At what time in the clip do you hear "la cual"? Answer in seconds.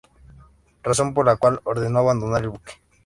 1.27-1.61